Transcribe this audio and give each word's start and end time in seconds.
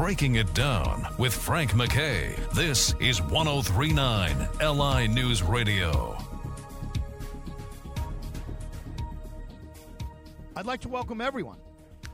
Breaking 0.00 0.36
It 0.36 0.54
Down 0.54 1.06
with 1.18 1.34
Frank 1.34 1.76
MacKay. 1.76 2.34
This 2.54 2.94
is 3.00 3.20
1039 3.20 4.48
LI 4.58 5.06
News 5.08 5.42
Radio. 5.42 6.16
I'd 10.56 10.64
like 10.64 10.80
to 10.80 10.88
welcome 10.88 11.20
everyone 11.20 11.58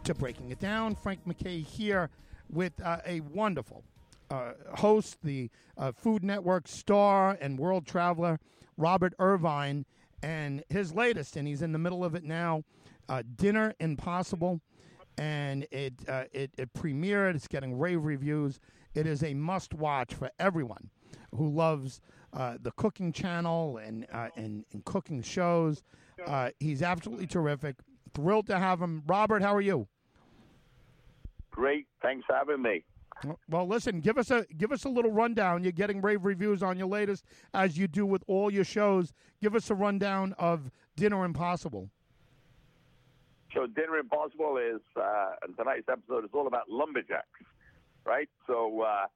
to 0.03 0.15
Breaking 0.15 0.51
It 0.51 0.59
Down. 0.59 0.97
Frank 0.97 1.25
MacKay 1.29 1.61
here 1.61 2.11
with 2.51 2.73
uh, 2.83 2.99
a 3.07 3.21
wonderful 3.21 3.85
uh, 4.33 4.55
host, 4.75 5.19
the 5.23 5.49
uh, 5.79 5.93
Food 5.93 6.25
Network 6.25 6.67
star 6.67 7.39
and 7.41 7.57
world 7.57 7.87
traveler, 7.87 8.41
Robert 8.77 9.15
Irvine, 9.21 9.87
and 10.25 10.65
his 10.71 10.93
latest, 10.93 11.37
and 11.37 11.47
he's 11.47 11.63
in 11.63 11.71
the 11.71 11.79
middle 11.79 12.05
of 12.05 12.17
it 12.17 12.25
now, 12.25 12.65
uh, 13.09 13.23
Dinner 13.37 13.75
Impossible. 13.79 14.61
And 15.19 15.67
it, 15.71 15.95
uh, 16.09 16.25
it, 16.33 16.51
it 16.59 16.73
premiered, 16.75 17.35
it's 17.35 17.49
getting 17.49 17.79
rave 17.79 18.05
reviews. 18.05 18.61
It 18.95 19.07
is 19.07 19.23
a 19.23 19.35
must 19.35 19.75
watch 19.75 20.15
for 20.15 20.31
everyone 20.39 20.91
who 21.35 21.49
loves 21.49 22.01
uh, 22.33 22.59
the 22.61 22.71
cooking 22.73 23.13
channel 23.13 23.79
and, 23.79 24.07
and, 24.37 24.65
and 24.73 24.85
cooking 24.85 25.23
shows. 25.23 25.83
he's 26.61 26.83
absolutely 26.83 27.27
terrific. 27.27 27.77
Thrilled 28.15 28.47
to 28.47 28.59
have 28.59 28.81
him. 28.81 29.03
Robert, 29.07 29.43
how 29.43 29.55
are 29.55 29.61
you? 29.61 29.89
Great. 31.51 31.87
Thanks 32.03 32.25
for 32.27 32.35
having 32.35 32.63
me. 32.63 32.85
Well, 33.49 33.67
listen, 33.67 34.01
give 34.01 34.19
us 34.19 34.31
a 34.31 34.45
give 34.57 34.73
us 34.73 34.85
a 34.85 34.91
little 34.91 35.11
rundown. 35.11 35.63
You're 35.63 35.73
getting 35.73 36.03
rave 36.03 36.25
reviews 36.25 36.63
on 36.63 36.77
your 36.77 36.89
latest, 36.89 37.25
as 37.55 37.79
you 37.79 37.89
do 37.89 38.05
with 38.05 38.23
all 38.27 38.53
your 38.53 38.65
shows. 38.65 39.15
Give 39.41 39.55
us 39.55 39.71
a 39.71 39.75
rundown 39.75 40.35
of 40.39 40.71
Dinner 40.97 41.25
Impossible. 41.25 41.91
So, 43.57 43.67
Dinner 43.67 43.97
Impossible 43.97 44.59
is 44.59 44.83
uh, 45.01 45.31
tonight's 45.57 45.89
episode 45.91 46.27
is 46.27 46.31
all 46.35 46.47
about 46.47 46.69
lumberjacks, 46.69 47.41
right? 48.05 48.29
So, 48.47 48.83
uh, 48.83 49.07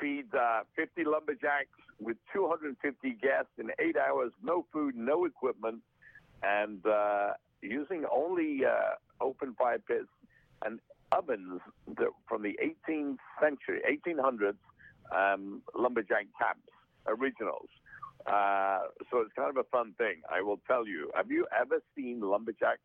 feed 0.00 0.26
uh, 0.34 0.62
50 0.74 1.04
lumberjacks 1.04 1.78
with 2.00 2.16
250 2.32 3.10
guests 3.22 3.52
in 3.58 3.70
eight 3.78 3.96
hours, 3.96 4.32
no 4.42 4.66
food, 4.72 4.96
no 4.96 5.24
equipment, 5.24 5.82
and 6.42 6.84
uh, 6.84 7.34
using 7.62 8.04
only 8.12 8.62
uh, 8.64 8.96
open 9.24 9.54
fire 9.54 9.78
pits 9.78 10.08
and 10.64 10.80
ovens 11.12 11.60
that, 11.86 12.08
from 12.28 12.42
the 12.42 12.58
18th 12.60 13.18
century, 13.40 13.82
1800s 13.88 14.56
um, 15.14 15.62
lumberjack 15.78 16.26
camps, 16.40 16.72
originals. 17.06 17.68
Uh, 18.26 18.80
so 19.12 19.20
it's 19.20 19.32
kind 19.36 19.48
of 19.48 19.56
a 19.56 19.68
fun 19.70 19.92
thing. 19.96 20.22
I 20.28 20.42
will 20.42 20.58
tell 20.66 20.88
you. 20.88 21.08
Have 21.14 21.30
you 21.30 21.46
ever 21.56 21.80
seen 21.94 22.20
lumberjacks 22.20 22.80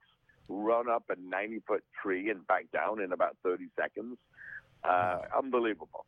run 0.48 0.90
up 0.90 1.04
a 1.10 1.16
90 1.20 1.62
foot 1.68 1.84
tree 2.02 2.30
and 2.30 2.46
back 2.48 2.66
down 2.72 3.02
in 3.02 3.12
about 3.12 3.38
30 3.44 3.66
seconds? 3.80 4.18
Uh, 4.84 5.20
unbelievable. 5.38 6.06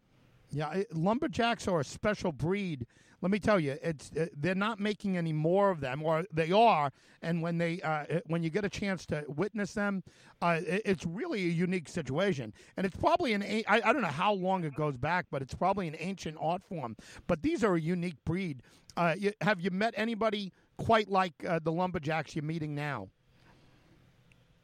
Yeah, 0.51 0.83
lumberjacks 0.91 1.67
are 1.67 1.79
a 1.79 1.85
special 1.85 2.31
breed 2.31 2.85
let 3.23 3.31
me 3.31 3.39
tell 3.39 3.57
you, 3.57 3.77
it's 3.81 4.11
uh, 4.19 4.25
they're 4.37 4.53
not 4.53 4.81
making 4.81 5.15
any 5.15 5.31
more 5.31 5.71
of 5.71 5.79
them, 5.79 6.03
or 6.03 6.25
they 6.33 6.51
are. 6.51 6.91
And 7.21 7.41
when 7.41 7.57
they 7.57 7.79
uh, 7.81 8.19
when 8.25 8.43
you 8.43 8.49
get 8.49 8.65
a 8.65 8.69
chance 8.69 9.05
to 9.07 9.23
witness 9.29 9.73
them, 9.73 10.03
uh, 10.41 10.59
it's 10.65 11.05
really 11.05 11.45
a 11.45 11.51
unique 11.51 11.87
situation. 11.87 12.53
And 12.75 12.85
it's 12.85 12.97
probably 12.97 13.31
an 13.31 13.41
I, 13.41 13.63
I 13.65 13.93
don't 13.93 14.01
know 14.01 14.09
how 14.09 14.33
long 14.33 14.65
it 14.65 14.75
goes 14.75 14.97
back, 14.97 15.27
but 15.31 15.41
it's 15.41 15.53
probably 15.53 15.87
an 15.87 15.95
ancient 15.99 16.35
art 16.37 16.63
form. 16.67 16.97
But 17.25 17.41
these 17.41 17.63
are 17.63 17.75
a 17.75 17.79
unique 17.79 18.17
breed. 18.25 18.61
Uh, 18.97 19.15
you, 19.17 19.31
have 19.39 19.61
you 19.61 19.71
met 19.71 19.93
anybody 19.95 20.51
quite 20.77 21.09
like 21.09 21.33
uh, 21.47 21.59
the 21.63 21.71
lumberjacks 21.71 22.35
you're 22.35 22.43
meeting 22.43 22.75
now? 22.75 23.07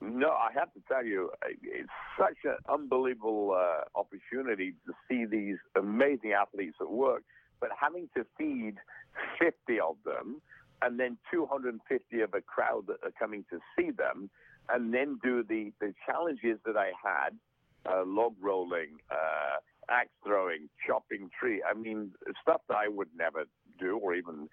No, 0.09 0.29
I 0.29 0.49
have 0.53 0.73
to 0.73 0.79
tell 0.87 1.05
you, 1.05 1.31
it's 1.61 1.89
such 2.17 2.37
an 2.43 2.57
unbelievable 2.67 3.55
uh, 3.55 3.99
opportunity 3.99 4.73
to 4.85 4.93
see 5.07 5.25
these 5.25 5.57
amazing 5.75 6.33
athletes 6.33 6.77
at 6.81 6.89
work 6.89 7.23
but 7.59 7.69
having 7.79 8.09
to 8.15 8.25
feed 8.37 8.75
50 9.39 9.79
of 9.79 9.95
them 10.05 10.41
and 10.81 10.99
then 10.99 11.17
250 11.31 12.21
of 12.21 12.33
a 12.33 12.41
crowd 12.41 12.87
that 12.87 12.97
are 13.03 13.11
coming 13.19 13.43
to 13.49 13.59
see 13.77 13.91
them, 13.91 14.29
and 14.69 14.93
then 14.93 15.19
do 15.21 15.43
the, 15.43 15.73
the 15.81 15.93
challenges 16.05 16.57
that 16.65 16.77
I 16.77 16.91
had 17.03 17.35
uh, 17.85 18.03
log 18.05 18.33
rolling, 18.39 18.97
uh, 19.11 19.57
axe 19.89 20.09
throwing, 20.25 20.69
chopping 20.87 21.29
tree. 21.37 21.61
I 21.69 21.77
mean, 21.77 22.11
stuff 22.41 22.61
that 22.69 22.77
I 22.77 22.87
would 22.87 23.09
never 23.17 23.43
do 23.77 23.97
or 23.97 24.15
even 24.15 24.47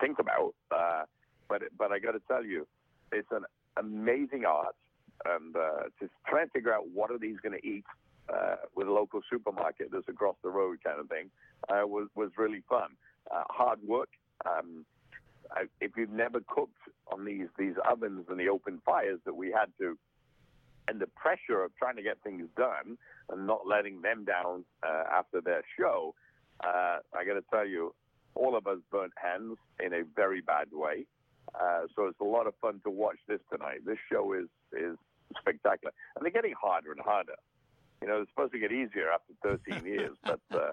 think 0.00 0.18
about. 0.18 0.54
Uh, 0.70 1.04
but 1.48 1.62
but 1.78 1.92
I 1.92 1.98
got 1.98 2.12
to 2.12 2.20
tell 2.28 2.44
you, 2.44 2.66
it's 3.12 3.28
an 3.30 3.44
amazing 3.78 4.44
art, 4.44 4.74
and 5.24 5.56
uh, 5.56 5.84
to 6.00 6.08
try 6.26 6.42
and 6.42 6.50
figure 6.52 6.72
out 6.72 6.84
what 6.92 7.10
are 7.10 7.18
these 7.18 7.36
going 7.42 7.58
to 7.58 7.66
eat 7.66 7.84
uh, 8.32 8.56
with 8.74 8.88
a 8.88 8.92
local 8.92 9.20
supermarket 9.30 9.88
that's 9.92 10.08
across 10.08 10.36
the 10.42 10.50
road, 10.50 10.78
kind 10.84 11.00
of 11.00 11.08
thing 11.08 11.30
uh, 11.68 11.86
was 11.86 12.08
was 12.14 12.30
really 12.36 12.62
fun. 12.68 12.90
Uh, 13.30 13.42
hard 13.50 13.78
work. 13.86 14.08
Um, 14.46 14.84
I, 15.50 15.64
if 15.80 15.92
you've 15.96 16.10
never 16.10 16.40
cooked 16.46 16.78
on 17.12 17.24
these 17.24 17.48
these 17.58 17.74
ovens 17.90 18.26
and 18.28 18.38
the 18.38 18.48
open 18.48 18.80
fires 18.84 19.20
that 19.24 19.34
we 19.34 19.50
had 19.50 19.66
to, 19.78 19.98
and 20.88 21.00
the 21.00 21.06
pressure 21.06 21.62
of 21.62 21.74
trying 21.76 21.96
to 21.96 22.02
get 22.02 22.18
things 22.22 22.48
done 22.56 22.98
and 23.30 23.46
not 23.46 23.66
letting 23.66 24.02
them 24.02 24.24
down 24.24 24.64
uh, 24.82 25.04
after 25.12 25.40
their 25.40 25.62
show, 25.78 26.14
uh, 26.62 26.98
I 27.14 27.24
got 27.26 27.34
to 27.34 27.44
tell 27.50 27.66
you, 27.66 27.94
all 28.34 28.56
of 28.56 28.66
us 28.66 28.78
burnt 28.90 29.12
hands 29.16 29.56
in 29.84 29.92
a 29.92 30.02
very 30.16 30.40
bad 30.40 30.68
way. 30.72 31.06
Uh, 31.58 31.82
so 31.94 32.06
it's 32.06 32.20
a 32.20 32.24
lot 32.24 32.46
of 32.46 32.54
fun 32.60 32.80
to 32.84 32.90
watch 32.90 33.18
this 33.28 33.40
tonight. 33.50 33.80
This 33.86 33.98
show 34.10 34.32
is 34.32 34.48
is 34.72 34.96
spectacular, 35.38 35.92
and 36.16 36.24
they're 36.24 36.32
getting 36.32 36.54
harder 36.60 36.92
and 36.92 37.00
harder. 37.00 37.34
You 38.02 38.08
know, 38.08 38.20
it's 38.20 38.30
supposed 38.30 38.52
to 38.52 38.58
get 38.58 38.72
easier 38.72 39.10
after 39.10 39.32
13 39.42 39.86
years, 39.92 40.16
but 40.24 40.40
uh, 40.52 40.72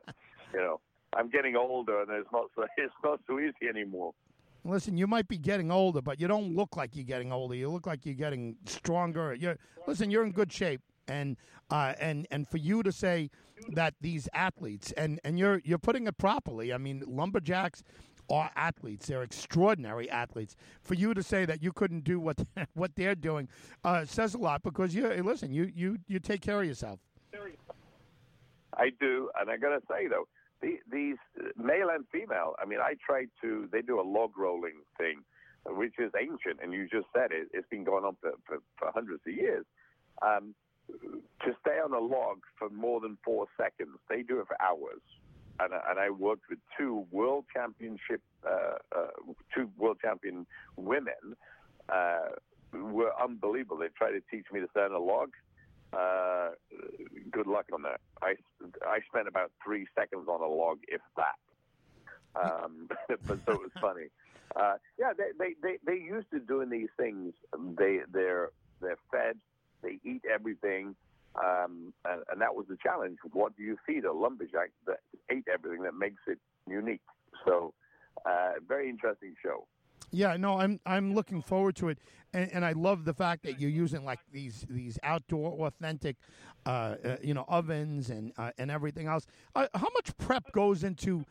you 0.54 0.60
know, 0.60 0.80
I'm 1.16 1.30
getting 1.30 1.56
older, 1.56 2.02
and 2.02 2.10
it's 2.12 2.32
not 2.32 2.46
so 2.56 2.66
it's 2.78 2.94
not 3.04 3.20
so 3.28 3.40
easy 3.40 3.68
anymore. 3.70 4.14
Listen, 4.64 4.96
you 4.96 5.08
might 5.08 5.28
be 5.28 5.40
getting 5.40 5.72
older, 5.72 6.02
but 6.02 6.20
you 6.20 6.28
don't 6.28 6.56
look 6.56 6.78
like 6.78 6.96
you're 6.96 7.04
getting 7.04 7.32
older. 7.32 7.56
You 7.56 7.72
look 7.72 7.88
like 7.88 8.06
you're 8.06 8.16
getting 8.16 8.56
stronger. 8.66 9.34
You're 9.34 9.58
listen, 9.88 10.12
you're 10.12 10.24
in 10.24 10.32
good 10.32 10.52
shape, 10.52 10.82
and 11.08 11.38
uh, 11.70 11.94
and 12.00 12.28
and 12.32 12.48
for 12.48 12.58
you 12.58 12.84
to 12.84 12.92
say 12.92 13.30
that 13.70 13.96
these 14.02 14.28
athletes 14.34 14.92
and 14.94 15.20
and 15.24 15.40
you're 15.40 15.62
you're 15.64 15.80
putting 15.80 16.08
it 16.08 16.18
properly. 16.18 16.74
I 16.74 16.78
mean, 16.78 17.04
lumberjacks 17.08 17.84
are 18.30 18.52
athletes. 18.56 19.08
They're 19.08 19.24
extraordinary 19.24 20.10
athletes. 20.10 20.56
For 20.84 20.94
you 20.94 21.14
to 21.14 21.24
say 21.24 21.46
that 21.46 21.62
you 21.62 21.72
couldn't 21.72 22.04
do 22.04 22.20
what 22.20 22.40
what 22.74 22.96
they're 22.96 23.16
doing 23.16 23.48
uh, 23.84 24.06
says 24.06 24.34
a 24.34 24.38
lot 24.38 24.64
because 24.64 24.94
you 24.96 25.08
listen. 25.24 25.52
You 25.52 25.72
you 25.74 25.98
you 26.08 26.20
take 26.20 26.42
care 26.42 26.62
of 26.62 26.68
yourself. 26.68 27.00
I 28.74 28.90
do, 29.00 29.30
and 29.40 29.50
I 29.50 29.58
got 29.58 29.70
to 29.70 29.82
say 29.90 30.08
though, 30.08 30.28
the, 30.62 30.80
these 30.92 31.18
male 31.58 31.90
and 31.94 32.06
female. 32.12 32.56
I 32.62 32.66
mean, 32.66 32.80
I 32.80 32.96
try 33.06 33.26
to. 33.42 33.68
They 33.72 33.82
do 33.82 34.00
a 34.00 34.04
log 34.04 34.38
rolling 34.38 34.82
thing, 34.98 35.22
which 35.66 35.96
is 36.00 36.12
ancient, 36.20 36.60
and 36.64 36.74
you 36.74 36.88
just 36.88 37.08
said 37.14 37.32
it. 37.32 37.50
It's 37.54 37.68
been 37.70 37.84
going 37.84 38.06
on 38.06 38.16
for, 38.22 38.32
for, 38.46 38.58
for 38.78 38.92
hundreds 38.94 39.22
of 39.28 39.34
years. 39.34 39.66
Um, 40.22 40.56
to 40.90 41.56
stay 41.62 41.80
on 41.84 41.94
a 41.94 42.00
log 42.00 42.40
for 42.58 42.70
more 42.70 43.00
than 43.00 43.18
four 43.24 43.48
seconds, 43.58 43.98
they 44.10 44.24
do 44.24 44.40
it 44.40 44.48
for 44.48 44.62
hours. 44.62 45.02
And, 45.60 45.74
and 45.74 46.00
I 46.00 46.10
worked 46.10 46.44
with 46.50 46.60
two 46.78 47.06
world 47.12 47.46
championship, 47.54 48.22
uh, 48.46 48.76
uh, 48.96 49.08
two 49.56 49.70
world 49.78 49.98
champion 50.02 50.46
women. 50.76 51.36
Uh, 51.90 52.30
were 52.74 53.12
unbelievable. 53.22 53.78
They 53.78 53.90
tried 53.98 54.12
to 54.12 54.22
teach 54.32 54.46
me 54.52 54.62
to 54.62 54.68
stay 54.72 54.80
on 54.80 54.94
a 54.94 55.00
log 55.00 55.32
uh, 55.94 56.50
good 57.32 57.48
luck 57.48 57.66
on 57.74 57.82
that. 57.84 58.00
I, 58.22 58.36
I 58.86 59.00
spent 59.10 59.28
about 59.28 59.52
three 59.64 59.88
seconds 59.98 60.28
on 60.28 60.42
a 60.42 60.48
log, 60.48 60.80
if 60.88 61.02
that. 61.18 61.36
Um, 62.42 62.88
but 63.08 63.40
so 63.46 63.54
it 63.54 63.62
was 63.62 63.72
funny. 63.80 64.08
Uh, 64.56 64.76
yeah, 65.00 65.12
they, 65.18 65.32
they, 65.38 65.56
they, 65.62 65.78
they 65.86 66.02
used 66.02 66.30
to 66.32 66.40
doing 66.40 66.70
these 66.70 66.90
things. 66.98 67.34
They, 67.78 68.00
they're, 68.12 68.50
they're 68.82 68.98
fed, 69.12 69.38
they 69.82 70.00
eat 70.04 70.24
everything. 70.32 70.96
Um, 71.36 71.94
and, 72.06 72.24
and 72.32 72.42
that 72.42 72.56
was 72.56 72.66
the 72.68 72.78
challenge. 72.82 73.18
What 73.32 73.56
do 73.56 73.64
you 73.64 73.78
feed 73.86 74.06
a 74.06 74.12
lumberjack 74.12 74.72
that 74.88 75.00
ate 75.30 75.46
everything 75.52 75.84
that 75.84 75.96
makes 75.96 76.22
it 76.28 76.40
unique? 76.68 77.02
So, 77.46 77.74
uh, 78.26 78.54
very 78.68 78.90
interesting 78.90 79.36
show. 79.42 79.66
Yeah, 80.12 80.36
no, 80.36 80.60
I'm 80.60 80.80
I'm 80.86 81.14
looking 81.16 81.42
forward 81.42 81.78
to 81.78 81.88
it, 81.90 81.98
and, 82.34 82.52
and 82.52 82.66
I 82.66 82.74
love 82.74 83.06
the 83.06 83.14
fact 83.14 83.44
that 83.44 83.62
you're 83.62 83.70
using 83.70 84.04
like 84.04 84.20
these 84.32 84.66
these 84.70 85.00
outdoor 85.04 85.66
authentic, 85.66 86.18
uh, 86.66 86.96
uh, 87.04 87.16
you 87.24 87.34
know, 87.34 87.46
ovens 87.48 88.10
and 88.10 88.34
uh, 88.38 88.52
and 88.58 88.70
everything 88.70 89.08
else. 89.08 89.26
Uh, 89.56 89.68
how 89.74 89.88
much 89.94 90.16
prep 90.18 90.52
goes 90.52 90.84
into 90.84 91.24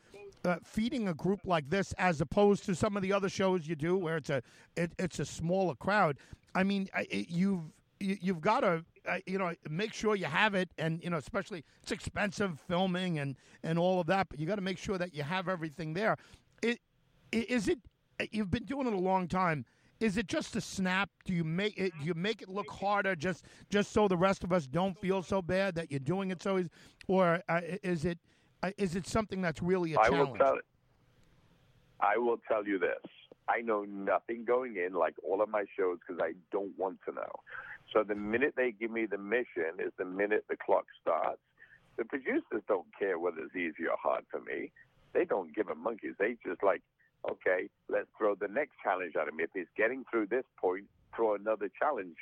uh, 0.46 0.56
feeding 0.64 1.08
a 1.08 1.14
group 1.14 1.40
like 1.44 1.68
this 1.68 1.92
as 1.98 2.22
opposed 2.22 2.64
to 2.64 2.74
some 2.74 2.96
of 2.96 3.02
the 3.02 3.12
other 3.12 3.28
shows 3.28 3.68
you 3.68 3.76
do 3.76 3.98
where 3.98 4.16
it's 4.16 4.30
a 4.30 4.42
it, 4.76 4.92
it's 4.98 5.18
a 5.18 5.26
smaller 5.26 5.74
crowd? 5.74 6.16
I 6.54 6.64
mean, 6.64 6.88
it, 6.94 7.28
you've 7.28 7.60
you've 8.00 8.40
got 8.40 8.60
to 8.60 8.84
uh, 9.08 9.18
you 9.26 9.38
know 9.38 9.52
make 9.68 9.92
sure 9.92 10.16
you 10.16 10.24
have 10.24 10.54
it 10.54 10.68
and 10.78 11.02
you 11.02 11.10
know 11.10 11.18
especially 11.18 11.64
it's 11.82 11.92
expensive 11.92 12.58
filming 12.66 13.18
and 13.18 13.36
and 13.62 13.78
all 13.78 14.00
of 14.00 14.06
that 14.06 14.28
but 14.28 14.38
you 14.38 14.46
got 14.46 14.56
to 14.56 14.62
make 14.62 14.78
sure 14.78 14.98
that 14.98 15.14
you 15.14 15.22
have 15.22 15.48
everything 15.48 15.92
there 15.92 16.16
it, 16.62 16.80
is 17.32 17.68
it 17.68 17.78
you've 18.32 18.50
been 18.50 18.64
doing 18.64 18.86
it 18.86 18.92
a 18.92 18.98
long 18.98 19.28
time. 19.28 19.64
is 20.00 20.16
it 20.16 20.26
just 20.26 20.56
a 20.56 20.60
snap? 20.60 21.10
Do 21.24 21.34
you 21.34 21.44
make 21.44 21.76
it? 21.78 21.92
Do 22.00 22.06
you 22.06 22.14
make 22.14 22.42
it 22.42 22.48
look 22.48 22.70
harder 22.70 23.14
just 23.14 23.44
just 23.68 23.92
so 23.92 24.08
the 24.08 24.16
rest 24.16 24.44
of 24.44 24.52
us 24.52 24.66
don't 24.66 24.98
feel 24.98 25.22
so 25.22 25.42
bad 25.42 25.74
that 25.74 25.90
you're 25.90 26.00
doing 26.00 26.30
it 26.30 26.42
so 26.42 26.58
easy, 26.58 26.70
or 27.06 27.42
uh, 27.48 27.60
is 27.82 28.04
it 28.04 28.18
uh, 28.62 28.70
is 28.78 28.96
it 28.96 29.06
something 29.06 29.40
that's 29.40 29.62
really 29.62 29.94
a 29.94 30.00
I 30.00 30.08
challenge? 30.08 30.28
I 30.28 30.30
will 30.30 30.38
tell 30.38 30.58
I 32.00 32.16
will 32.16 32.40
tell 32.48 32.66
you 32.66 32.78
this. 32.78 33.19
I 33.50 33.62
know 33.62 33.84
nothing 33.84 34.44
going 34.44 34.76
in, 34.76 34.94
like 34.94 35.14
all 35.28 35.42
of 35.42 35.48
my 35.48 35.64
shows, 35.76 35.98
because 36.00 36.22
I 36.22 36.32
don't 36.52 36.76
want 36.78 36.98
to 37.06 37.14
know. 37.14 37.32
So 37.92 38.04
the 38.04 38.14
minute 38.14 38.54
they 38.56 38.72
give 38.72 38.90
me 38.90 39.06
the 39.06 39.18
mission 39.18 39.78
is 39.78 39.92
the 39.98 40.04
minute 40.04 40.44
the 40.48 40.56
clock 40.56 40.84
starts. 41.00 41.40
The 41.98 42.04
producers 42.04 42.62
don't 42.68 42.86
care 42.98 43.18
whether 43.18 43.40
it's 43.40 43.56
easy 43.56 43.88
or 43.88 43.96
hard 44.00 44.24
for 44.30 44.40
me. 44.40 44.70
They 45.12 45.24
don't 45.24 45.54
give 45.54 45.68
a 45.68 45.74
monkeys. 45.74 46.14
They 46.18 46.36
just 46.46 46.62
like, 46.62 46.82
okay, 47.28 47.68
let's 47.88 48.06
throw 48.16 48.36
the 48.36 48.48
next 48.48 48.74
challenge 48.82 49.14
at 49.20 49.28
him. 49.28 49.40
If 49.40 49.50
he's 49.52 49.66
getting 49.76 50.04
through 50.10 50.26
this 50.26 50.44
point, 50.60 50.84
throw 51.14 51.34
another 51.34 51.68
challenge. 51.78 52.16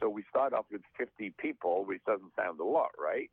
So 0.00 0.08
we 0.08 0.24
start 0.28 0.52
off 0.52 0.66
with 0.72 0.82
50 0.98 1.32
people, 1.38 1.84
which 1.84 2.02
doesn't 2.04 2.32
sound 2.36 2.58
a 2.58 2.64
lot, 2.64 2.90
right? 2.98 3.30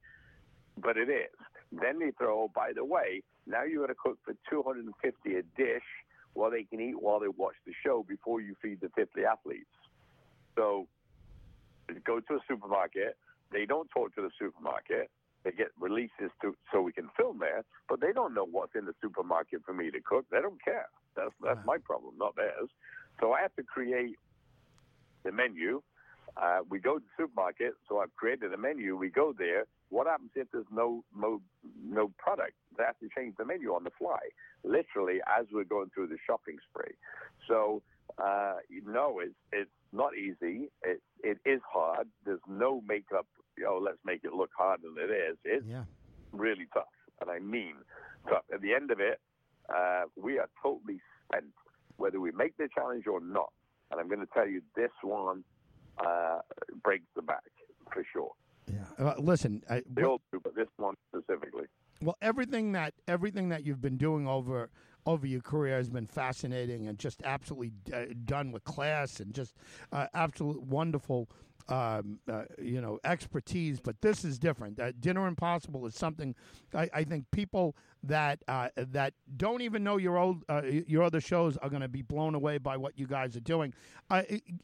But 0.78 0.98
it 0.98 1.10
is. 1.10 1.34
Then 1.72 2.00
they 2.00 2.12
throw, 2.12 2.44
oh, 2.44 2.52
by 2.54 2.72
the 2.76 2.86
way, 2.86 3.24
now 3.48 3.64
you 3.64 3.80
got 3.80 3.88
to 3.88 3.96
cook 3.96 4.20
for 4.24 4.36
250 4.50 5.36
a 5.36 5.42
dish 5.58 5.84
while 6.34 6.52
they 6.52 6.64
can 6.64 6.80
eat 6.80 7.00
while 7.00 7.20
they 7.20 7.28
watch 7.28 7.56
the 7.66 7.74
show 7.84 8.06
before 8.08 8.42
you 8.42 8.56
feed 8.62 8.80
the 8.82 8.90
50 8.96 9.24
athletes. 9.26 9.70
So 10.56 10.88
go 12.06 12.20
to 12.20 12.34
a 12.36 12.40
supermarket. 12.48 13.18
They 13.52 13.66
don't 13.66 13.90
talk 13.90 14.16
to 14.16 14.22
the 14.22 14.32
supermarket. 14.40 15.10
They 15.44 15.52
get 15.52 15.72
releases 15.80 16.32
to 16.42 16.56
so 16.72 16.82
we 16.82 16.94
can 16.94 17.10
film 17.18 17.40
there, 17.40 17.64
but 17.90 18.00
they 18.00 18.14
don't 18.14 18.34
know 18.34 18.46
what's 18.46 18.76
in 18.76 18.86
the 18.86 18.94
supermarket 19.02 19.62
for 19.66 19.74
me 19.74 19.90
to 19.90 20.00
cook. 20.00 20.26
They 20.32 20.40
don't 20.40 20.64
care. 20.64 20.88
That's 21.16 21.34
that's 21.44 21.60
my 21.66 21.78
problem, 21.84 22.14
not 22.18 22.36
theirs. 22.36 22.70
So 23.20 23.34
I 23.34 23.42
have 23.42 23.56
to 23.56 23.64
create 23.64 24.16
the 25.24 25.32
menu. 25.32 25.82
Uh, 26.38 26.60
we 26.70 26.80
go 26.80 26.98
to 26.98 27.04
the 27.04 27.24
supermarket, 27.24 27.74
so 27.90 28.00
I've 28.00 28.16
created 28.16 28.54
a 28.54 28.58
menu. 28.58 28.96
We 28.96 29.10
go 29.10 29.34
there. 29.38 29.66
What 29.92 30.08
happens 30.08 30.32
if 30.36 30.48
there's 30.52 30.72
no 30.72 31.04
no 31.16 31.42
no 31.84 32.12
product? 32.18 32.54
They 32.78 32.84
have 32.84 32.98
to 33.00 33.10
change 33.16 33.36
the 33.38 33.46
menu 33.46 33.74
on 33.74 33.84
the 33.84 33.92
fly, 34.00 34.20
literally 34.64 35.20
as 35.28 35.46
we're 35.52 35.66
going 35.66 35.92
through 35.94 36.08
the 36.08 36.18
shopping 36.26 36.58
spree. 36.70 36.96
So 37.48 37.84
uh, 38.18 38.56
no, 38.86 39.20
it's 39.20 39.36
it's 39.52 39.70
not 39.92 40.16
easy. 40.16 40.72
It 40.82 41.02
it 41.24 41.38
is 41.46 41.62
hard. 41.70 42.08
There's 42.26 42.40
no 42.48 42.82
makeup. 42.88 43.28
You 43.58 43.66
know, 43.66 43.82
let's 43.84 44.00
make 44.06 44.24
it 44.24 44.34
look 44.34 44.52
harder 44.58 44.88
than 44.96 45.04
it 45.04 45.14
is. 45.14 45.38
It's 45.44 45.66
yeah. 45.68 45.84
really 46.32 46.68
tough, 46.74 46.86
and 47.20 47.30
I 47.30 47.40
mean 47.40 47.76
tough. 48.30 48.46
At 48.54 48.62
the 48.62 48.74
end 48.74 48.92
of 48.92 49.02
it, 49.02 49.20
uh, 49.70 50.04
we 50.16 50.40
are 50.40 50.50
totally 50.64 51.02
spent, 51.28 51.52
whether 51.98 52.20
we 52.20 52.32
make 52.32 52.56
the 52.58 52.70
challenge 52.74 53.08
or 53.08 53.20
not. 53.20 53.52
And 53.92 54.00
I'm 54.00 54.08
going 54.08 54.22
to 54.22 54.34
tell 54.34 54.48
you, 54.48 54.62
this 54.74 54.92
one 55.04 55.44
uh, 55.98 56.40
breaks 56.82 57.08
the 57.16 57.22
back 57.22 57.44
for 57.44 57.52
sure. 57.52 57.52
Yeah. 57.52 57.61
Uh, 59.02 59.16
listen, 59.18 59.64
I, 59.70 59.82
They 59.92 60.04
all 60.04 60.22
do, 60.32 60.40
but 60.44 60.56
this 60.56 60.68
one 60.78 60.94
specifically. 61.10 61.66
Well, 62.04 62.18
everything 62.22 62.72
that 62.74 62.94
everything 63.08 63.50
that 63.50 63.66
you've 63.66 63.82
been 63.82 63.98
doing 63.98 64.28
over 64.28 64.70
over 65.06 65.26
your 65.26 65.42
career 65.42 65.78
has 65.78 65.90
been 65.90 66.06
fascinating 66.06 66.88
and 66.88 67.00
just 67.00 67.24
absolutely 67.24 67.72
uh, 67.92 68.06
done 68.26 68.52
with 68.52 68.64
class 68.64 69.20
and 69.20 69.34
just 69.34 69.56
uh, 69.92 70.08
absolute 70.14 70.62
wonderful. 70.62 71.30
Um, 71.70 72.20
uh, 72.30 72.44
you 72.62 72.82
know, 72.82 73.00
expertise, 73.04 73.80
but 73.80 74.02
this 74.02 74.26
is 74.26 74.40
different. 74.40 74.80
Uh, 74.80 74.92
Dinner 75.00 75.28
Impossible 75.28 75.86
is 75.86 75.96
something 75.96 76.36
I, 76.74 76.90
I 76.94 77.04
think 77.04 77.26
people 77.32 77.76
that 78.04 78.40
uh, 78.48 78.70
that 78.76 79.14
don't 79.38 79.62
even 79.62 79.84
know 79.84 79.98
your 79.98 80.18
old 80.18 80.44
uh, 80.50 80.64
your 80.66 81.04
other 81.04 81.22
shows 81.22 81.58
are 81.58 81.70
going 81.70 81.82
to 81.82 81.88
be 81.88 82.02
blown 82.02 82.36
away 82.36 82.58
by 82.58 82.78
what 82.78 82.98
you 82.98 83.08
guys 83.08 83.38
are 83.38 83.42
doing. 83.42 83.74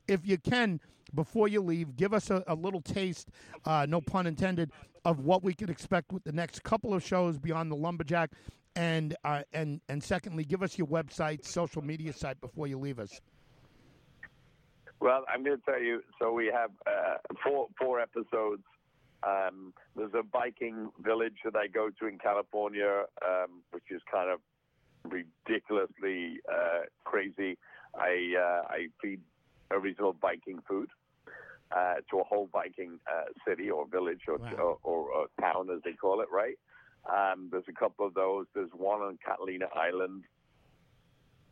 If 0.07 0.25
you 0.25 0.37
can, 0.37 0.81
before 1.13 1.47
you 1.47 1.61
leave, 1.61 1.95
give 1.95 2.13
us 2.13 2.29
a, 2.29 2.43
a 2.47 2.55
little 2.55 2.81
taste, 2.81 3.29
uh, 3.65 3.85
no 3.87 4.01
pun 4.01 4.27
intended, 4.27 4.71
of 5.05 5.19
what 5.19 5.43
we 5.43 5.53
can 5.53 5.69
expect 5.69 6.11
with 6.11 6.23
the 6.23 6.33
next 6.33 6.63
couple 6.63 6.93
of 6.93 7.03
shows 7.03 7.37
beyond 7.37 7.71
the 7.71 7.75
lumberjack, 7.75 8.31
and 8.75 9.15
uh, 9.23 9.43
and 9.53 9.81
and 9.87 10.03
secondly, 10.03 10.43
give 10.43 10.63
us 10.63 10.77
your 10.77 10.87
website, 10.87 11.45
social 11.45 11.81
media 11.81 12.11
site 12.11 12.41
before 12.41 12.67
you 12.67 12.77
leave 12.77 12.99
us. 12.99 13.21
Well, 14.99 15.25
I'm 15.31 15.43
going 15.43 15.57
to 15.57 15.63
tell 15.63 15.81
you. 15.81 16.01
So 16.19 16.31
we 16.33 16.47
have 16.47 16.71
uh, 16.85 17.17
four 17.43 17.67
four 17.79 17.99
episodes. 17.99 18.63
Um, 19.23 19.73
there's 19.95 20.13
a 20.13 20.23
Viking 20.23 20.89
village 20.99 21.37
that 21.43 21.55
I 21.55 21.67
go 21.67 21.89
to 21.99 22.07
in 22.07 22.17
California, 22.17 23.05
um, 23.25 23.61
which 23.71 23.85
is 23.89 24.01
kind 24.11 24.29
of 24.29 24.39
ridiculously 25.03 26.39
uh, 26.51 26.81
crazy. 27.03 27.57
I 27.95 28.33
uh, 28.37 28.67
I 28.69 28.87
feed 29.01 29.21
original 29.71 30.15
Viking 30.21 30.59
food 30.67 30.89
uh, 31.75 31.95
to 32.09 32.19
a 32.19 32.23
whole 32.23 32.49
Viking 32.51 32.99
uh, 33.11 33.25
city 33.47 33.69
or 33.69 33.85
village 33.87 34.21
or, 34.27 34.37
Wow. 34.37 34.53
or, 34.57 34.77
or, 34.83 35.09
or 35.11 35.27
town, 35.41 35.69
as 35.75 35.81
they 35.83 35.93
call 35.93 36.21
it, 36.21 36.27
right? 36.31 36.57
Um, 37.05 37.49
there's 37.51 37.65
a 37.67 37.73
couple 37.73 38.05
of 38.05 38.13
those. 38.13 38.45
There's 38.53 38.69
one 38.73 39.01
on 39.01 39.17
Catalina 39.25 39.67
Island, 39.75 40.23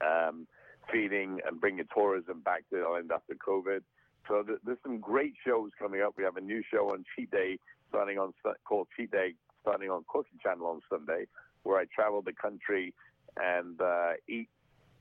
um, 0.01 0.47
feeding 0.91 1.39
and 1.45 1.59
bringing 1.59 1.85
tourism 1.93 2.41
back 2.41 2.67
to 2.69 2.77
the 2.77 2.83
island 2.83 3.11
after 3.13 3.35
COVID. 3.35 3.81
So 4.27 4.43
th- 4.43 4.59
there's 4.65 4.77
some 4.83 4.99
great 4.99 5.33
shows 5.45 5.71
coming 5.77 6.01
up. 6.01 6.13
We 6.17 6.23
have 6.23 6.37
a 6.37 6.41
new 6.41 6.63
show 6.71 6.91
on 6.91 7.03
Cheat 7.15 7.31
Day 7.31 7.59
starting 7.89 8.17
on 8.17 8.33
called 8.67 8.87
Cheat 8.97 9.11
Day 9.11 9.35
starting 9.61 9.89
on 9.89 10.05
Cooking 10.07 10.39
Channel 10.43 10.67
on 10.67 10.81
Sunday, 10.89 11.25
where 11.63 11.79
I 11.79 11.85
travel 11.93 12.21
the 12.21 12.33
country 12.33 12.93
and 13.37 13.79
uh, 13.81 14.13
eat 14.27 14.47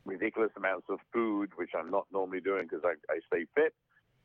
ridiculous 0.05 0.51
amounts 0.57 0.87
of 0.89 0.99
food, 1.13 1.51
which 1.57 1.71
I'm 1.79 1.91
not 1.91 2.07
normally 2.13 2.41
doing 2.41 2.67
because 2.69 2.85
I, 2.85 2.95
I 3.13 3.21
stay 3.27 3.47
fit. 3.55 3.75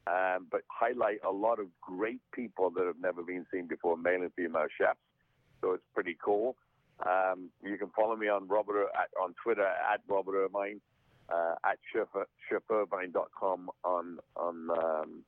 Um, 0.08 0.48
but 0.50 0.62
highlight 0.68 1.20
a 1.28 1.32
lot 1.32 1.60
of 1.60 1.68
great 1.82 2.22
people 2.34 2.72
that 2.72 2.86
have 2.86 3.00
never 3.02 3.22
been 3.22 3.46
seen 3.54 3.68
before, 3.68 3.98
male 3.98 4.22
and 4.22 4.34
female 4.34 4.66
chefs. 4.80 4.98
So 5.62 5.74
it's 5.74 5.84
pretty 5.94 6.18
cool. 6.24 6.56
Um, 7.06 7.50
you 7.64 7.78
can 7.78 7.90
follow 7.96 8.16
me 8.16 8.28
on 8.28 8.48
Robert 8.48 8.88
at, 8.96 9.10
on 9.22 9.36
Twitter 9.42 9.66
at 9.66 10.02
Robert 10.08 10.36
Irvine, 10.36 10.82
uh, 11.34 11.56
at 11.66 11.78
chef, 11.94 12.08
on 13.84 14.18
on 14.36 14.70
um, 14.72 15.24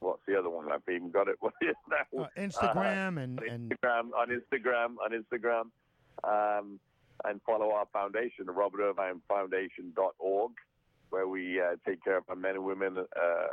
what's 0.00 0.22
the 0.26 0.38
other 0.38 0.50
one? 0.50 0.70
I've 0.70 0.82
even 0.92 1.10
got 1.10 1.28
it. 1.28 1.36
What 1.40 1.54
is 1.60 1.74
that? 1.88 2.06
Uh. 2.16 2.26
Instagram 2.38 3.18
Uh, 3.18 3.22
and 3.22 3.40
on 3.40 3.48
and 3.50 3.70
Instagram 3.70 4.10
on 4.16 4.28
Instagram 4.28 4.96
on 5.04 5.10
Instagram, 5.12 6.58
um, 6.58 6.80
and 7.24 7.40
follow 7.46 7.72
our 7.72 7.86
foundation, 7.92 8.46
the 8.46 8.52
Robert 8.52 8.80
Irvine 8.80 9.20
Foundation.org, 9.28 10.52
where 11.10 11.28
we 11.28 11.60
uh, 11.60 11.76
take 11.86 12.02
care 12.02 12.18
of 12.18 12.24
our 12.28 12.36
men 12.36 12.54
and 12.54 12.64
women 12.64 12.98
uh, 12.98 13.46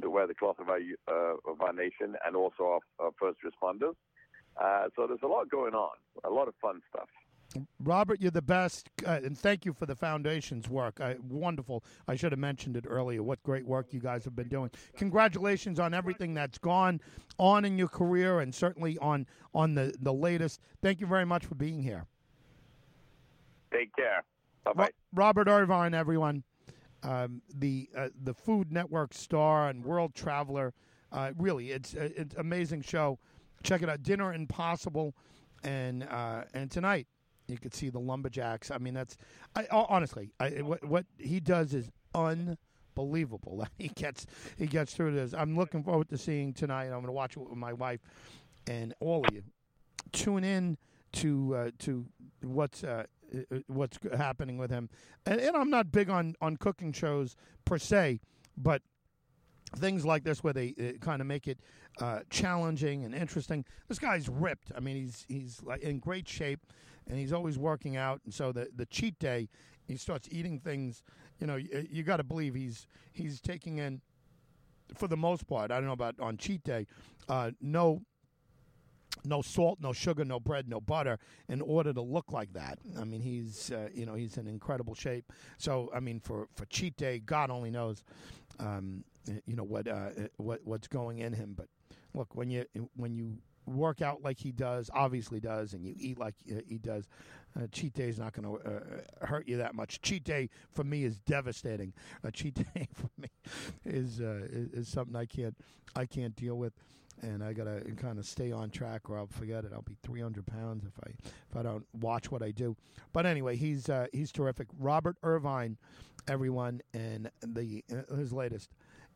that 0.00 0.10
wear 0.10 0.26
the 0.26 0.34
cloth 0.34 0.58
of 0.58 0.68
our 0.68 0.80
uh, 1.08 1.50
of 1.50 1.60
our 1.60 1.72
nation, 1.72 2.16
and 2.26 2.36
also 2.36 2.64
our, 2.64 2.80
our 3.06 3.12
first 3.18 3.38
responders. 3.44 3.94
Uh, 4.56 4.88
so 4.94 5.06
there's 5.06 5.22
a 5.24 5.26
lot 5.26 5.50
going 5.50 5.74
on, 5.74 5.96
a 6.24 6.30
lot 6.30 6.46
of 6.46 6.54
fun 6.62 6.80
stuff. 6.88 7.08
Robert, 7.80 8.20
you're 8.20 8.30
the 8.30 8.42
best, 8.42 8.88
uh, 9.06 9.20
and 9.22 9.38
thank 9.38 9.64
you 9.64 9.72
for 9.72 9.86
the 9.86 9.94
foundation's 9.94 10.68
work. 10.68 11.00
I, 11.00 11.16
wonderful. 11.28 11.84
I 12.08 12.16
should 12.16 12.32
have 12.32 12.38
mentioned 12.38 12.76
it 12.76 12.84
earlier. 12.88 13.22
What 13.22 13.42
great 13.42 13.66
work 13.66 13.92
you 13.92 14.00
guys 14.00 14.24
have 14.24 14.34
been 14.34 14.48
doing. 14.48 14.70
Congratulations 14.96 15.78
on 15.78 15.94
everything 15.94 16.34
that's 16.34 16.58
gone 16.58 17.00
on 17.38 17.64
in 17.64 17.78
your 17.78 17.88
career, 17.88 18.40
and 18.40 18.54
certainly 18.54 18.98
on 18.98 19.26
on 19.54 19.74
the 19.74 19.94
the 20.00 20.12
latest. 20.12 20.60
Thank 20.82 21.00
you 21.00 21.06
very 21.06 21.24
much 21.24 21.44
for 21.44 21.54
being 21.54 21.82
here, 21.82 22.06
Take 23.72 23.94
care. 23.96 24.22
Bye 24.64 24.72
bye. 24.72 24.90
Robert 25.12 25.48
Irvine. 25.48 25.94
Everyone, 25.94 26.42
um, 27.02 27.42
the 27.54 27.88
uh, 27.96 28.08
the 28.22 28.34
Food 28.34 28.72
Network 28.72 29.12
star 29.14 29.68
and 29.68 29.84
world 29.84 30.14
traveler. 30.14 30.72
Uh, 31.12 31.32
really, 31.38 31.70
it's 31.70 31.94
uh, 31.94 32.08
it's 32.16 32.34
amazing 32.36 32.82
show. 32.82 33.18
Check 33.62 33.82
it 33.82 33.88
out, 33.88 34.02
Dinner 34.02 34.32
Impossible, 34.34 35.14
and 35.62 36.04
uh, 36.04 36.44
and 36.54 36.70
tonight 36.70 37.06
you 37.46 37.58
could 37.58 37.74
see 37.74 37.90
the 37.90 38.00
lumberjacks. 38.00 38.70
I 38.70 38.78
mean, 38.78 38.94
that's 38.94 39.16
I, 39.54 39.66
honestly, 39.70 40.32
I, 40.40 40.50
what 40.62 40.84
what 40.84 41.06
he 41.18 41.40
does 41.40 41.74
is 41.74 41.90
unbelievable. 42.14 43.66
He 43.78 43.88
gets 43.88 44.26
he 44.56 44.66
gets 44.66 44.94
through 44.94 45.14
this. 45.14 45.34
I'm 45.34 45.56
looking 45.56 45.82
forward 45.82 46.08
to 46.10 46.18
seeing 46.18 46.52
tonight. 46.52 46.84
I'm 46.84 46.92
going 46.92 47.06
to 47.06 47.12
watch 47.12 47.36
it 47.36 47.40
with 47.40 47.58
my 47.58 47.72
wife 47.72 48.00
and 48.66 48.94
all 49.00 49.24
of 49.26 49.34
you. 49.34 49.42
Tune 50.12 50.44
in 50.44 50.78
to 51.14 51.54
uh, 51.56 51.70
to 51.80 52.06
what's 52.42 52.84
uh, 52.84 53.04
what's 53.66 53.98
happening 54.16 54.58
with 54.58 54.70
him. 54.70 54.88
And, 55.26 55.40
and 55.40 55.56
I'm 55.56 55.70
not 55.70 55.92
big 55.92 56.10
on 56.10 56.34
on 56.40 56.56
cooking 56.56 56.92
shows 56.92 57.36
per 57.64 57.78
se, 57.78 58.20
but 58.56 58.82
things 59.76 60.04
like 60.04 60.24
this 60.24 60.44
where 60.44 60.52
they 60.52 60.74
uh, 60.78 60.98
kind 61.04 61.20
of 61.20 61.26
make 61.26 61.48
it 61.48 61.58
uh, 62.00 62.20
challenging 62.30 63.04
and 63.04 63.14
interesting. 63.14 63.64
This 63.88 63.98
guy's 63.98 64.28
ripped. 64.28 64.72
I 64.76 64.80
mean, 64.80 64.96
he's 64.96 65.24
he's 65.28 65.62
like 65.62 65.82
in 65.82 65.98
great 65.98 66.28
shape, 66.28 66.60
and 67.08 67.18
he's 67.18 67.32
always 67.32 67.58
working 67.58 67.96
out. 67.96 68.20
And 68.24 68.32
so 68.32 68.52
the 68.52 68.68
the 68.74 68.86
cheat 68.86 69.18
day, 69.18 69.48
he 69.86 69.96
starts 69.96 70.28
eating 70.30 70.58
things. 70.58 71.02
You 71.40 71.46
know, 71.46 71.56
you, 71.56 71.86
you 71.90 72.02
got 72.02 72.18
to 72.18 72.24
believe 72.24 72.54
he's 72.54 72.86
he's 73.12 73.40
taking 73.40 73.78
in, 73.78 74.00
for 74.94 75.08
the 75.08 75.16
most 75.16 75.46
part. 75.46 75.70
I 75.70 75.76
don't 75.76 75.86
know 75.86 75.92
about 75.92 76.18
on 76.20 76.36
cheat 76.36 76.62
day, 76.64 76.86
uh, 77.28 77.50
no 77.60 78.02
no 79.24 79.42
salt, 79.42 79.78
no 79.80 79.92
sugar, 79.92 80.24
no 80.24 80.38
bread, 80.40 80.68
no 80.68 80.80
butter 80.80 81.18
in 81.48 81.60
order 81.60 81.92
to 81.92 82.00
look 82.00 82.32
like 82.32 82.52
that. 82.52 82.78
I 82.98 83.04
mean, 83.04 83.20
he's 83.20 83.70
uh, 83.70 83.88
you 83.94 84.06
know 84.06 84.14
he's 84.14 84.36
in 84.36 84.46
incredible 84.46 84.94
shape. 84.94 85.32
So 85.58 85.90
I 85.94 86.00
mean, 86.00 86.20
for 86.20 86.48
for 86.54 86.66
cheat 86.66 86.96
day, 86.96 87.20
God 87.20 87.50
only 87.50 87.70
knows, 87.70 88.02
um, 88.58 89.04
you 89.46 89.56
know 89.56 89.64
what 89.64 89.88
uh, 89.88 90.10
what 90.36 90.60
what's 90.64 90.88
going 90.88 91.20
in 91.20 91.32
him. 91.32 91.54
But 91.56 91.68
look, 92.14 92.34
when 92.34 92.50
you 92.50 92.66
when 92.96 93.14
you 93.14 93.38
work 93.66 94.02
out 94.02 94.22
like 94.22 94.38
he 94.38 94.52
does, 94.52 94.90
obviously 94.92 95.40
does, 95.40 95.74
and 95.74 95.84
you 95.84 95.94
eat 95.98 96.18
like 96.18 96.34
he 96.68 96.78
does, 96.78 97.08
uh, 97.56 97.66
cheat 97.70 97.94
day 97.94 98.08
is 98.08 98.18
not 98.18 98.32
going 98.32 98.44
to 98.44 98.68
uh, 98.68 99.26
hurt 99.26 99.46
you 99.48 99.56
that 99.58 99.74
much. 99.74 100.00
Cheat 100.02 100.24
day 100.24 100.50
for 100.72 100.84
me 100.84 101.04
is 101.04 101.20
devastating. 101.20 101.92
A 102.22 102.32
cheat 102.32 102.54
day 102.74 102.88
for 102.92 103.10
me 103.18 103.28
is, 103.84 104.20
uh, 104.20 104.46
is, 104.50 104.68
is 104.72 104.88
something 104.88 105.14
I 105.16 105.26
can't 105.26 105.56
I 105.96 106.06
can't 106.06 106.34
deal 106.34 106.56
with 106.56 106.72
and 107.22 107.42
I 107.42 107.52
gotta 107.52 107.80
kind 107.96 108.18
of 108.18 108.26
stay 108.26 108.52
on 108.52 108.70
track, 108.70 109.08
or 109.08 109.18
I'll 109.18 109.26
forget 109.26 109.64
it. 109.64 109.72
I'll 109.72 109.82
be 109.82 109.96
300 110.02 110.46
pounds 110.46 110.84
if 110.84 110.92
I 111.06 111.10
if 111.50 111.56
I 111.56 111.62
don't 111.62 111.86
watch 112.00 112.30
what 112.30 112.42
I 112.42 112.50
do. 112.50 112.76
But 113.12 113.26
anyway, 113.26 113.56
he's 113.56 113.88
uh, 113.88 114.06
he's 114.12 114.32
terrific. 114.32 114.68
Robert 114.78 115.16
Irvine, 115.22 115.76
everyone, 116.28 116.80
and 116.92 117.30
the 117.40 117.84
uh, 117.92 118.14
his 118.16 118.32
latest 118.32 118.70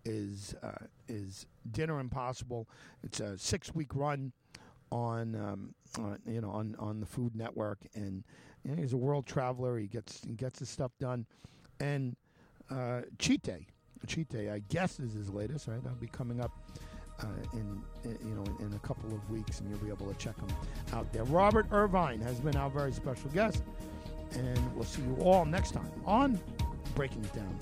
is 0.09 0.55
uh, 0.63 0.87
is 1.07 1.47
Dinner 1.71 2.01
Impossible. 2.01 2.69
It's 3.05 3.21
a 3.21 3.39
six 3.39 3.75
week 3.75 3.95
run 3.95 4.33
on 4.91 5.35
um, 5.35 5.75
you 6.27 6.41
know 6.41 6.51
on 6.51 6.75
on 6.79 7.01
the 7.01 7.07
Food 7.07 7.37
Network, 7.37 7.79
and 7.95 8.25
know, 8.71 8.81
he's 8.81 8.93
a 8.93 8.97
world 8.97 9.27
traveler. 9.27 9.79
He 9.79 9.87
gets 9.87 10.23
he 10.25 10.35
gets 10.35 10.59
his 10.59 10.69
stuff 10.69 10.93
done, 10.99 11.27
and 11.81 12.17
uh, 12.71 13.03
Day, 14.29 14.51
I 14.51 14.61
guess, 14.69 14.99
is 14.99 15.13
his 15.13 15.31
latest. 15.31 15.69
Right, 15.69 15.83
that'll 15.83 15.99
be 15.99 16.09
coming 16.09 16.41
up 16.41 16.53
uh, 17.21 17.27
in, 17.53 17.83
in, 18.05 18.19
you 18.27 18.35
know 18.35 18.45
in, 18.45 18.67
in, 18.67 18.73
a 18.75 18.79
couple 18.81 19.13
of 19.13 19.31
weeks, 19.31 19.61
and 19.61 19.69
you'll 19.69 19.79
be 19.79 19.89
able 19.89 20.07
to 20.07 20.19
check 20.19 20.37
them 20.37 20.57
out 20.93 21.13
there. 21.13 21.25
Robert 21.25 21.67
Irvine 21.71 22.21
has 22.21 22.41
been 22.41 22.57
our 22.57 22.71
very 22.71 22.93
special 22.93 23.31
guest, 23.31 23.63
and 24.33 24.75
we'll 24.75 24.85
see 24.85 25.03
you 25.03 25.17
all 25.21 25.45
next 25.45 25.73
time 25.73 25.91
on 26.07 26.41
Breaking 26.95 27.25
It 27.25 27.35
Down. 27.35 27.59